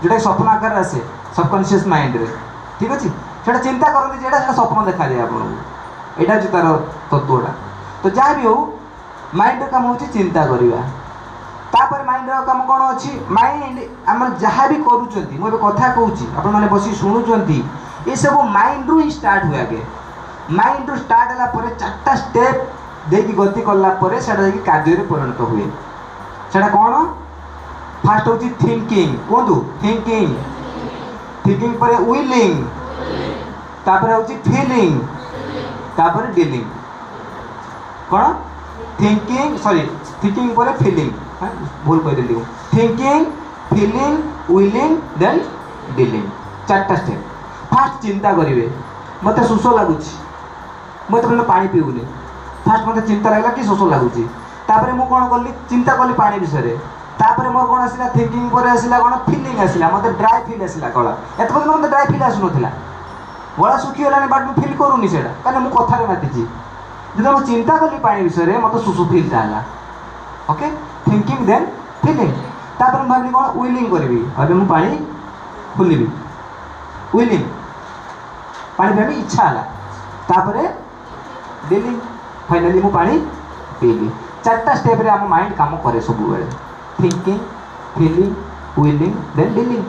[0.02, 1.00] ଯେଉଁଟାକି ସ୍ୱପ୍ନ ଆକାରରେ ଆସେ
[1.36, 2.28] ସବକନସିୟସ୍ ମାଇଣ୍ଡରେ
[2.80, 3.06] ଠିକ୍
[3.46, 5.44] সেটা চিন্তা করতে যে এটা সেটা স্বপ্ন দেখা যায় আপনার
[6.22, 6.66] এটা হচ্ছে তার
[7.12, 7.52] তত্ত্বটা
[8.02, 8.62] তো যা বি হোক
[9.42, 10.80] মাইন্ডর কাম হচ্ছে চিন্তা করা
[11.76, 13.76] তাপরে মাইন্ডর কাম কম অছি মাইন্ড
[14.14, 17.42] আমার যা বি করুছেন মু কথা কুচি আপনার মানে বসি শুণুচার
[18.14, 19.80] এসব মাইন্ডরু হি স্টার্ট হুয়ে আগে
[20.60, 22.56] মাইন্ডরু স্টার্ট হলা পরে চারটা স্টেপ
[23.10, 23.90] দিয়ে গতি কলা
[24.26, 25.66] সেটা যাই কার্যরে পরিণত হুয়ে
[26.54, 26.94] সেটা କ'ଣ
[28.06, 30.26] ଫାର୍ଷ୍ଟ ହେଉଛି ଥିଙ୍କିଂ କୁହନ୍ତୁ ଥିଙ୍କିଂ
[31.44, 32.52] ଥିଙ୍କିଂ ପରେ ୱିଲିଂ
[33.86, 34.92] ତାପରେ ହେଉଛି ଫିଲିଂ
[36.00, 36.66] ତାପରେ ଡିଲିଂ
[38.12, 38.24] କ'ଣ
[39.00, 39.82] ଥିଙ୍କିଂ ସରି
[40.22, 41.10] ଥିଙ୍କିଂ ପରେ ଫିଲିଂ
[41.86, 42.36] ଭୁଲ କହିଦେଲି
[42.74, 43.20] thinking
[43.74, 44.12] feeling
[44.56, 45.42] willing then
[46.02, 46.24] dealing
[46.72, 47.24] ଚାରିଟା ଷ୍ଟେପ୍
[47.74, 48.66] ଫାର୍ଷ୍ଟ ଚିନ୍ତା କରିବେ
[49.26, 50.14] ମୋତେ ଶୋଷ ଲାଗୁଛି
[51.10, 52.04] ମୁଁ ଏତେ ପାଣି ପିଉନି
[52.66, 54.24] ଫାର୍ଷ୍ଟ ମୋତେ ଚିନ୍ତା ଲାଗିଲା କି ଶୋଷ ଲାଗୁଛି
[54.68, 56.74] ତାପରେ ମୁଁ କ'ଣ କଲି ଚିନ୍ତା କଲି ପାଣି ବିଷୟରେ
[57.22, 61.12] ତାପରେ ମୋର କ'ଣ ଆସିଲା ଥିଙ୍କିଂ ପରେ ଆସିଲା କ'ଣ ଫିଲିଂ ଆସିଲା ମୋତେ ଡ୍ରାଏ ଫିଲ୍ ଆସିଲା କଳା
[61.14, 62.70] ଏତେ ପର୍ଯ୍ୟନ୍ତ ମୋତେ ଡ୍ରାଏ ଫିଲ୍ ଆସୁନଥିଲା
[63.60, 68.00] ଗଳା ଶୁଖିଗଲାଣି ବଟ୍ ମୁଁ ଫିଲ୍ କରୁନି ସେଇଟା କାରଣ ମୁଁ କଥାରେ ମାତିଛି ଯେତେବେଳେ ମୁଁ ଚିନ୍ତା କଲି
[68.08, 69.60] ପାଣି ବିଷୟରେ ମୋତେ ଶୁଶୁ ଫିଲ୍ଟା ହେଲା
[70.56, 70.72] ଓକେ
[71.10, 71.68] ଥିଙ୍କିଂ ଦେନ୍
[72.06, 72.32] ଫିଲିଂ
[72.80, 74.98] ତାପରେ ମୁଁ ଭାବିଲି କ'ଣ ୱିଲିଂ କରିବି ଭାବିଲି ମୁଁ ପାଣି
[75.78, 76.08] ଖୋଲିବି
[77.14, 77.42] ୱିଲିଂ
[78.80, 79.64] ପାଣି ପିଇବା ପାଇଁ ଇଚ୍ଛା ହେଲା
[80.32, 80.64] ତାପରେ
[81.70, 81.94] ଡେଲି
[82.50, 83.16] ଫାଇନାଲି ମୁଁ ପାଣି
[83.80, 84.08] ପିଇଲି
[84.46, 86.48] চারটা স্টেপরে ଆମ ମାଇଣ୍ଡ କାମ କରେ ସବୁବେଳେ
[87.02, 87.38] thinking
[87.96, 88.30] feeling
[88.80, 89.82] willing then dealing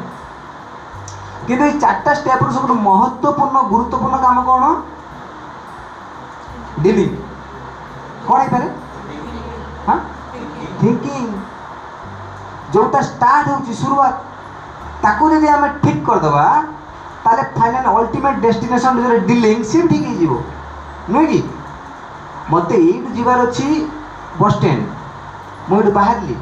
[1.46, 4.64] কিন্তু এই চারটা স্টেপর ସବୁଠୁ ମହତ୍ୱପୂର୍ଣ୍ଣ ଗୁରୁତ୍ୱପୂର୍ଣ୍ଣ କାମ କ'ଣ
[6.84, 7.08] ডিলিং
[8.26, 8.66] କ'ଣ ହେଇପାରେ
[9.88, 9.96] ହଁ
[10.80, 11.22] থিঙ্কিং
[12.74, 14.14] ଯେଉଁଟା ଷ୍ଟାର୍ଟ ହେଉଛି ସୁରୁଆତ
[15.04, 16.46] ତାକୁ ଯଦି ଆମେ ଠିକ୍ କରିଦେବା
[17.24, 20.32] ତାହେଲେ ଫାଇନାଲ୍ ଅଲ୍ଟିମେଟ୍ ଡେଷ୍ଟିନେସନ୍ ଭିତରେ ଡିଲିଂ ସିଏ ଠିକ୍ ହେଇଯିବ
[21.12, 21.40] ନୁହେଁ କି
[22.52, 23.66] ମୋତେ ଏଇଠୁ ଯିବାର ଅଛି
[24.38, 24.84] ବସ୍ଷ୍ଟାଣ୍ଡ
[25.70, 26.36] ମୁଁ ଏଠୁ ବାହାରିଲି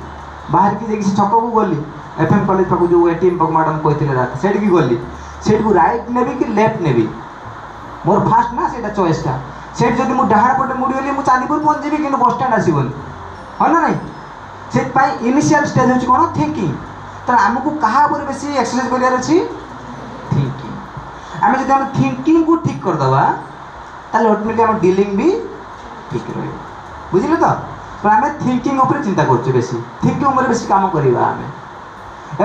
[0.55, 1.79] ବାହାରିକି ଯାଇକି ସେ ଛକକୁ ଗଲି
[2.23, 4.97] ଏଫ୍ ଏମ୍ କଲେଜ ପାଖକୁ ଯେଉଁ ଏ ଟି ଏମ୍ ପାଖକୁ ମ୍ୟାଡ଼ାମ୍ କହିଥିଲେ ରାତି ସେଇଠିକି ଗଲି
[5.47, 7.05] ସେଇଠିକୁ ରାଇଟ୍ ନେବି କି ଲେଫ୍ଟ ନେବି
[8.07, 9.35] ମୋର ଫାଷ୍ଟ ନା ସେଇଟା ଚଏସ୍ଟା
[9.81, 12.91] ସେଇଠି ଯଦି ମୁଁ ଡାହାଣ ପଟେ ମୁଡ଼ିଗଲି ମୁଁ ଚାନ୍ଦିପୁର ପହଞ୍ଚିବି କିନ୍ତୁ ବସ୍ଷ୍ଟାଣ୍ଡ ଆସିବନି
[13.61, 13.99] ହଁ ନା ନାହିଁ
[14.77, 16.71] ସେଥିପାଇଁ ଇନିସିଆଲ୍ ଷ୍ଟେଜ୍ ହେଉଛି କ'ଣ ଥିଙ୍କିଂ
[17.27, 19.37] ତେଣୁ ଆମକୁ କାହା ଉପରେ ବେଶୀ ଏକ୍ସରସାଇଜ୍ କରିବାର ଅଛି
[20.33, 20.73] ଥିଙ୍କିଂ
[21.47, 23.25] ଆମେ ଯଦି ଆମେ ଥିଙ୍କିଂକୁ ଠିକ୍ କରିଦେବା
[24.13, 25.29] ତାହେଲେ ଅଟୋମେଟିକ୍ ଆମ ଡିଲିଂ ବି
[26.13, 26.57] ଠିକ୍ ରହିବ
[27.13, 27.53] ବୁଝିଲେ ତ
[28.03, 31.47] પણ ଆମେ ଥିଙ୍କିଂ ଉପରେ ଚିନ୍ତା କରୁଛୁ ବେଶୀ ଥିଙ୍କିଂ ଉପରେ ବେଶୀ କାମ କରିବା ଆମେ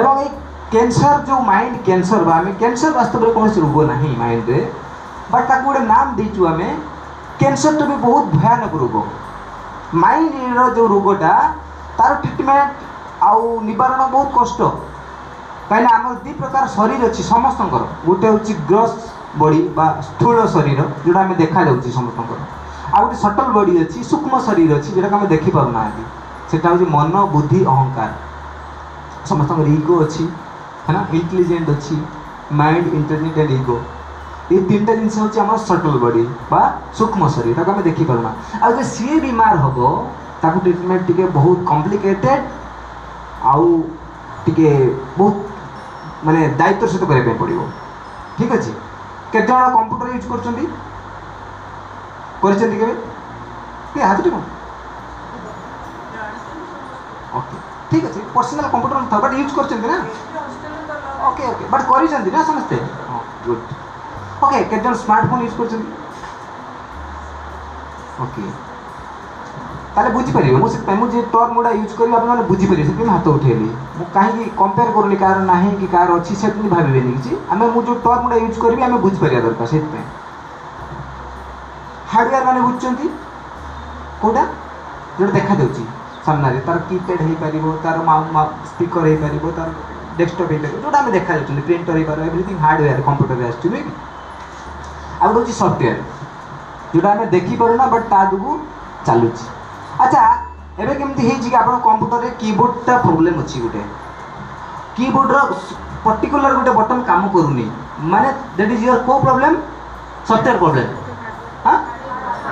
[0.02, 0.28] ଏବଂ ଏଇ
[0.74, 4.60] କ୍ୟାନ୍ସର ଯେଉଁ ମାଇଣ୍ଡ କ୍ୟାନ୍ସର ବା ଆମେ କ୍ୟାନ୍ସର ବାସ୍ତବରେ କୌଣସି ରୋଗ ନାହିଁ ମାଇଣ୍ଡରେ
[5.32, 6.68] ବଟ୍ ତାକୁ ଗୋଟେ ନାମ ଦେଇଛୁ ଆମେ
[7.42, 9.02] କ୍ୟାନ୍ସରଟା ବି ବହୁତ ଭୟାନକ ରୋଗ
[10.04, 11.34] ମାଇଣ୍ଡର ଯେଉଁ ରୋଗଟା
[12.00, 12.70] ତାର ଟ୍ରିଟମେଣ୍ଟ
[13.32, 13.42] ଆଉ
[13.72, 14.60] ନିବାରଣ ବହୁତ କଷ୍ଟ
[15.70, 19.04] କାହିଁକିନା ଆମର ଦୁଇ ପ୍ରକାର ଶରୀର ଅଛି ସମସ୍ତଙ୍କର ଗୋଟେ ହେଉଛି ଗ୍ରସ୍
[19.44, 22.42] ବଡ଼ି ବା ସ୍ଥୂଳ ଶରୀର ଯେଉଁଟା ଆମେ ଦେଖାଯାଉଛି ସମସ୍ତଙ୍କର
[22.98, 26.04] ଆଉ ଗୋଟେ ସଟଲ୍ ବଡ଼ି ଅଛି ସୂକ୍ଷ୍ମ ଶରୀର ଅଛି ଯେଉଁଟାକୁ ଆମେ ଦେଖିପାରୁନାହାନ୍ତି
[26.52, 28.14] ସେଇଟା ହେଉଛି ମନ ବୁଦ୍ଧି ଅହଙ୍କାର
[29.32, 30.24] ସମସ୍ତଙ୍କର ଇଗୋ ଅଛି
[30.88, 31.98] है ना इंटेलिजेंट अच्छी
[32.62, 33.78] माइंड इंटेलिजेंट एंड ईगो
[34.52, 36.24] ये तीन टा जिन हूँ सटल बडी
[37.02, 38.34] सूक्ष्म शरीर आम देखिपरना
[38.72, 39.80] आज सी बीमार हम
[40.44, 42.50] ताकू ट्रिटमेंट टी बहुत कम्प्लिकेटेड
[43.54, 43.68] आउ
[44.50, 44.72] टे
[45.20, 45.46] बहुत
[46.26, 47.70] मानने दायित्व सहित करने पड़ो
[48.38, 48.72] ठीक अच्छे
[49.36, 50.70] केत कंप्यूटर यूज कर
[52.42, 52.94] קורিছతి কিবে
[53.94, 54.38] তে হাত দিও
[57.38, 57.58] ওকে
[57.92, 59.98] ঠিক আছে পার্সোনাল কম্পিউটার থার বাট ইউজ করছিস না
[61.30, 62.76] ওকে ওকে বাট করিছিস না समजते
[63.46, 63.60] गुड
[64.46, 65.80] ओके केटल স্মার্টফোন ইউজ করছিস
[68.26, 68.44] ওকে
[69.96, 73.26] তাহলে বুজি পেলি মোছতে আমি মো যে টারমোডা ইউজ করি আমি বুজি পেলি কেউ হাত
[73.36, 77.32] ওঠে নি মই কাহি কি কম্পেয়ার করলি কারণ नाही কি কার ওছি সেকিন্তু ভাবিবে নেকি
[77.52, 80.00] আমি মো যে টারমোডা ইউজ করি আমি বুজ পেলি দৰকা সেতে
[82.12, 83.08] ହାର୍ଡ଼ୱେୟାର ମାନେ ବୁଝୁଛନ୍ତି
[84.20, 84.44] କେଉଁଟା
[85.18, 85.84] ଯେଉଁଟା ଦେଖାଦେଉଛି
[86.26, 87.98] ସାମ୍ନାରେ ତାର କିପ୍ୟାଡ଼ ହେଇପାରିବ ତାର
[88.72, 89.70] ସ୍ପିକର ହେଇପାରିବ ତାର
[90.20, 93.94] ଡେସ୍କଟପ୍ ହେଇପାରିବ ଯେଉଁଟା ଆମେ ଦେଖାଯାଉଛନ୍ତି ପ୍ରିଣ୍ଟର ହେଇପାରିବ ଏଭ୍ରିଥିଙ୍ଗ ହାର୍ଡ଼ୱେୟାର କମ୍ପ୍ୟୁଟରରେ ଆସୁଛି ନୁହେଁ କି
[95.22, 96.00] ଆଉ ଗୋଟେ ହେଉଛି ସଫ୍ଟୱେୟାର
[96.92, 98.54] ଯେଉଁଟା ଆମେ ଦେଖିପାରୁନା ବଟ୍ ତା ଯୋଗୁଁ
[99.08, 99.46] ଚାଲୁଛି
[100.04, 100.22] ଆଚ୍ଛା
[100.82, 103.82] ଏବେ କେମିତି ହେଇଛି କି ଆପଣ କମ୍ପ୍ୟୁଟରରେ କିବୋର୍ଡ଼ଟା ପ୍ରୋବ୍ଲେମ୍ ଅଛି ଗୋଟେ
[104.98, 105.40] କିବୋର୍ଡ଼ର
[106.08, 107.66] ପର୍ଟିକୁଲାର ଗୋଟେ ବଟନ୍ କାମ କରୁନି
[108.14, 109.58] ମାନେ ଦେଟ୍ ଇଜ୍ ୟୋର୍ କେଉଁ problem
[110.30, 110.97] software problem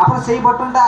[0.06, 0.88] ଆପଣ ସେଇ ବଟନ୍ଟା